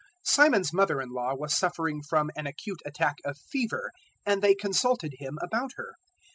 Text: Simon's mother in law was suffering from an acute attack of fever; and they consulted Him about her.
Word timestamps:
Simon's 0.23 0.73
mother 0.73 0.99
in 0.99 1.09
law 1.09 1.35
was 1.35 1.55
suffering 1.55 2.01
from 2.01 2.31
an 2.35 2.47
acute 2.47 2.81
attack 2.87 3.17
of 3.23 3.37
fever; 3.37 3.91
and 4.25 4.41
they 4.41 4.55
consulted 4.55 5.11
Him 5.19 5.37
about 5.43 5.73
her. 5.75 5.93